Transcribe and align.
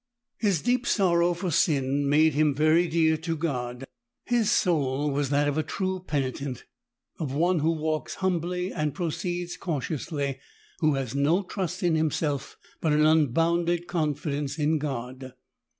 His 0.39 0.63
deep 0.63 0.87
sorrow 0.87 1.35
for 1.35 1.51
sin 1.51 2.09
made 2.09 2.33
him 2.33 2.55
very 2.55 2.87
dear 2.87 3.17
to 3.17 3.37
God. 3.37 3.83
His 4.25 4.49
soul 4.49 5.11
was 5.11 5.29
that 5.29 5.47
of 5.47 5.59
a 5.59 5.61
true 5.61 5.99
penitent, 5.99 6.63
of 7.19 7.33
one 7.35 7.59
who 7.59 7.69
walks 7.69 8.15
humbly 8.15 8.73
and 8.73 8.95
proceeds 8.95 9.57
cautiously, 9.57 10.39
who 10.79 10.95
has 10.95 11.13
no 11.13 11.43
trust 11.43 11.83
in 11.83 11.93
himself 11.93 12.57
but 12.81 12.93
an 12.93 13.05
unbounded 13.05 13.85
confidence 13.85 14.57
in 14.57 14.79
God. 14.79 15.33